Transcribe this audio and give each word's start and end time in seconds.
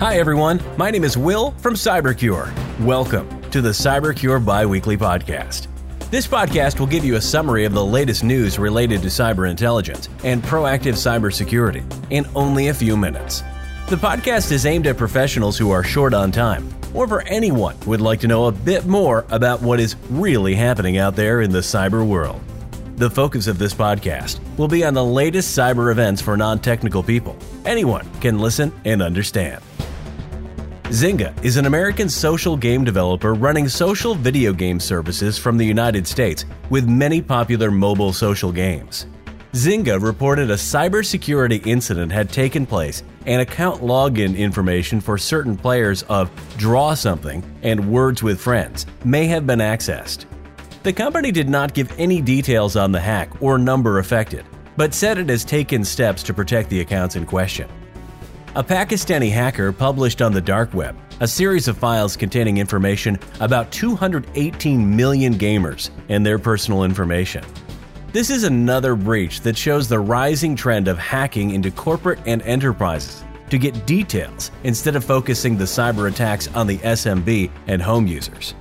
Hi, 0.00 0.18
everyone. 0.18 0.60
My 0.76 0.90
name 0.90 1.04
is 1.04 1.16
Will 1.16 1.52
from 1.52 1.74
CyberCure. 1.74 2.52
Welcome 2.84 3.40
to 3.50 3.60
the 3.62 3.70
CyberCure 3.70 4.44
Bi 4.44 4.66
Weekly 4.66 4.96
Podcast. 4.96 5.68
This 6.10 6.26
podcast 6.26 6.78
will 6.78 6.86
give 6.86 7.04
you 7.04 7.16
a 7.16 7.20
summary 7.20 7.64
of 7.64 7.72
the 7.72 7.84
latest 7.84 8.22
news 8.24 8.58
related 8.58 9.00
to 9.02 9.08
cyber 9.08 9.48
intelligence 9.48 10.08
and 10.22 10.42
proactive 10.42 10.94
cybersecurity 10.94 11.84
in 12.10 12.26
only 12.34 12.68
a 12.68 12.74
few 12.74 12.96
minutes. 12.96 13.42
The 13.88 13.96
podcast 13.96 14.52
is 14.52 14.66
aimed 14.66 14.86
at 14.86 14.96
professionals 14.96 15.56
who 15.56 15.70
are 15.70 15.82
short 15.82 16.12
on 16.12 16.30
time, 16.32 16.68
or 16.92 17.08
for 17.08 17.22
anyone 17.22 17.76
who 17.84 17.90
would 17.90 18.00
like 18.00 18.20
to 18.20 18.28
know 18.28 18.46
a 18.46 18.52
bit 18.52 18.86
more 18.86 19.24
about 19.30 19.62
what 19.62 19.80
is 19.80 19.96
really 20.10 20.54
happening 20.54 20.98
out 20.98 21.16
there 21.16 21.40
in 21.40 21.50
the 21.50 21.60
cyber 21.60 22.06
world. 22.06 22.40
The 22.96 23.10
focus 23.10 23.46
of 23.46 23.58
this 23.58 23.74
podcast 23.74 24.38
will 24.58 24.68
be 24.68 24.84
on 24.84 24.94
the 24.94 25.04
latest 25.04 25.56
cyber 25.56 25.90
events 25.90 26.20
for 26.20 26.36
non 26.36 26.58
technical 26.58 27.02
people. 27.02 27.36
Anyone 27.64 28.08
can 28.20 28.38
listen 28.38 28.72
and 28.84 29.00
understand. 29.02 29.62
Zynga 30.88 31.32
is 31.42 31.56
an 31.56 31.64
American 31.64 32.10
social 32.10 32.58
game 32.58 32.84
developer 32.84 33.32
running 33.32 33.68
social 33.68 34.14
video 34.14 34.52
game 34.52 34.78
services 34.78 35.38
from 35.38 35.56
the 35.56 35.64
United 35.64 36.06
States 36.06 36.44
with 36.68 36.86
many 36.86 37.22
popular 37.22 37.70
mobile 37.70 38.12
social 38.12 38.52
games. 38.52 39.06
Zynga 39.54 40.00
reported 40.00 40.50
a 40.50 40.54
cybersecurity 40.54 41.66
incident 41.66 42.12
had 42.12 42.28
taken 42.28 42.66
place 42.66 43.02
and 43.24 43.40
account 43.40 43.80
login 43.80 44.36
information 44.36 45.00
for 45.00 45.16
certain 45.16 45.56
players 45.56 46.02
of 46.04 46.30
Draw 46.58 46.94
Something 46.94 47.42
and 47.62 47.90
Words 47.90 48.22
with 48.22 48.38
Friends 48.38 48.84
may 49.04 49.26
have 49.26 49.46
been 49.46 49.60
accessed. 49.60 50.26
The 50.82 50.92
company 50.92 51.32
did 51.32 51.48
not 51.48 51.72
give 51.72 51.98
any 51.98 52.20
details 52.20 52.76
on 52.76 52.92
the 52.92 53.00
hack 53.00 53.30
or 53.40 53.56
number 53.56 54.00
affected, 54.00 54.44
but 54.76 54.92
said 54.92 55.16
it 55.16 55.30
has 55.30 55.46
taken 55.46 55.82
steps 55.82 56.22
to 56.24 56.34
protect 56.34 56.68
the 56.68 56.80
accounts 56.80 57.16
in 57.16 57.24
question. 57.24 57.70
A 58.56 58.62
Pakistani 58.62 59.32
hacker 59.32 59.72
published 59.72 60.22
on 60.22 60.32
the 60.32 60.40
dark 60.40 60.72
web 60.74 60.96
a 61.18 61.26
series 61.26 61.66
of 61.66 61.76
files 61.76 62.16
containing 62.16 62.58
information 62.58 63.18
about 63.40 63.72
218 63.72 64.96
million 64.96 65.34
gamers 65.34 65.90
and 66.08 66.24
their 66.24 66.38
personal 66.38 66.84
information. 66.84 67.44
This 68.12 68.30
is 68.30 68.44
another 68.44 68.94
breach 68.94 69.40
that 69.40 69.58
shows 69.58 69.88
the 69.88 69.98
rising 69.98 70.54
trend 70.54 70.86
of 70.86 70.98
hacking 70.98 71.50
into 71.50 71.72
corporate 71.72 72.20
and 72.26 72.42
enterprises 72.42 73.24
to 73.50 73.58
get 73.58 73.86
details 73.86 74.52
instead 74.62 74.94
of 74.94 75.04
focusing 75.04 75.58
the 75.58 75.64
cyber 75.64 76.08
attacks 76.08 76.46
on 76.54 76.68
the 76.68 76.78
SMB 76.78 77.50
and 77.66 77.82
home 77.82 78.06
users. 78.06 78.54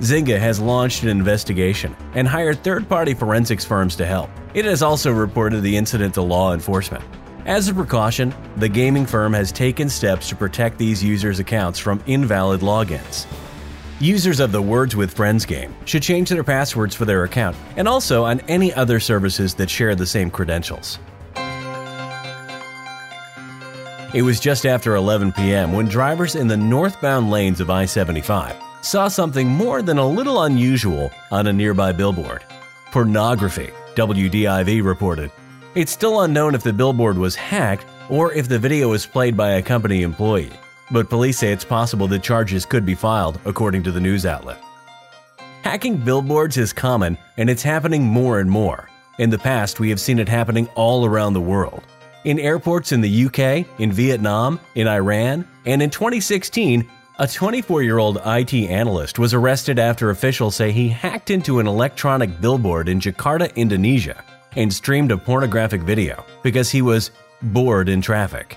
Zynga 0.00 0.36
has 0.36 0.58
launched 0.58 1.04
an 1.04 1.10
investigation 1.10 1.94
and 2.14 2.26
hired 2.26 2.64
third 2.64 2.88
party 2.88 3.14
forensics 3.14 3.64
firms 3.64 3.94
to 3.96 4.06
help. 4.06 4.30
It 4.52 4.64
has 4.64 4.82
also 4.82 5.12
reported 5.12 5.60
the 5.60 5.76
incident 5.76 6.14
to 6.14 6.22
law 6.22 6.54
enforcement. 6.54 7.04
As 7.50 7.66
a 7.66 7.74
precaution, 7.74 8.32
the 8.58 8.68
gaming 8.68 9.04
firm 9.04 9.32
has 9.32 9.50
taken 9.50 9.88
steps 9.88 10.28
to 10.28 10.36
protect 10.36 10.78
these 10.78 11.02
users' 11.02 11.40
accounts 11.40 11.80
from 11.80 12.00
invalid 12.06 12.60
logins. 12.60 13.26
Users 13.98 14.38
of 14.38 14.52
the 14.52 14.62
Words 14.62 14.94
with 14.94 15.12
Friends 15.12 15.44
game 15.44 15.74
should 15.84 16.04
change 16.04 16.28
their 16.30 16.44
passwords 16.44 16.94
for 16.94 17.06
their 17.06 17.24
account 17.24 17.56
and 17.76 17.88
also 17.88 18.24
on 18.24 18.38
any 18.42 18.72
other 18.74 19.00
services 19.00 19.52
that 19.54 19.68
share 19.68 19.96
the 19.96 20.06
same 20.06 20.30
credentials. 20.30 21.00
It 24.14 24.22
was 24.22 24.38
just 24.38 24.64
after 24.64 24.94
11 24.94 25.32
p.m. 25.32 25.72
when 25.72 25.86
drivers 25.86 26.36
in 26.36 26.46
the 26.46 26.56
northbound 26.56 27.32
lanes 27.32 27.60
of 27.60 27.68
I 27.68 27.84
75 27.84 28.54
saw 28.82 29.08
something 29.08 29.48
more 29.48 29.82
than 29.82 29.98
a 29.98 30.08
little 30.08 30.44
unusual 30.44 31.10
on 31.32 31.48
a 31.48 31.52
nearby 31.52 31.90
billboard. 31.90 32.44
Pornography, 32.92 33.70
WDIV 33.96 34.84
reported. 34.84 35.32
It's 35.76 35.92
still 35.92 36.22
unknown 36.22 36.56
if 36.56 36.64
the 36.64 36.72
billboard 36.72 37.16
was 37.16 37.36
hacked 37.36 37.86
or 38.08 38.32
if 38.32 38.48
the 38.48 38.58
video 38.58 38.88
was 38.88 39.06
played 39.06 39.36
by 39.36 39.50
a 39.50 39.62
company 39.62 40.02
employee, 40.02 40.50
but 40.90 41.08
police 41.08 41.38
say 41.38 41.52
it's 41.52 41.64
possible 41.64 42.08
that 42.08 42.24
charges 42.24 42.66
could 42.66 42.84
be 42.84 42.96
filed, 42.96 43.38
according 43.44 43.84
to 43.84 43.92
the 43.92 44.00
news 44.00 44.26
outlet. 44.26 44.60
Hacking 45.62 45.98
billboards 45.98 46.56
is 46.56 46.72
common 46.72 47.16
and 47.36 47.48
it's 47.48 47.62
happening 47.62 48.02
more 48.02 48.40
and 48.40 48.50
more. 48.50 48.90
In 49.20 49.30
the 49.30 49.38
past, 49.38 49.78
we 49.78 49.90
have 49.90 50.00
seen 50.00 50.18
it 50.18 50.28
happening 50.28 50.66
all 50.74 51.06
around 51.06 51.34
the 51.34 51.40
world. 51.40 51.84
In 52.24 52.40
airports 52.40 52.90
in 52.90 53.00
the 53.00 53.26
UK, 53.26 53.64
in 53.78 53.92
Vietnam, 53.92 54.58
in 54.74 54.88
Iran, 54.88 55.46
and 55.66 55.80
in 55.80 55.90
2016, 55.90 56.90
a 57.20 57.28
24 57.28 57.84
year 57.84 57.98
old 57.98 58.20
IT 58.26 58.52
analyst 58.54 59.20
was 59.20 59.34
arrested 59.34 59.78
after 59.78 60.10
officials 60.10 60.56
say 60.56 60.72
he 60.72 60.88
hacked 60.88 61.30
into 61.30 61.60
an 61.60 61.68
electronic 61.68 62.40
billboard 62.40 62.88
in 62.88 62.98
Jakarta, 62.98 63.54
Indonesia, 63.54 64.24
and 64.56 64.72
streamed 64.72 65.12
a 65.12 65.16
pornographic 65.16 65.82
video 65.82 66.24
because 66.42 66.70
he 66.70 66.82
was 66.82 67.10
bored 67.42 67.88
in 67.88 68.00
traffic. 68.00 68.56